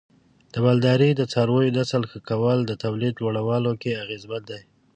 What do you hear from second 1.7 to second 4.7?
نسل ښه کول د تولید لوړولو کې اغیزمن دی.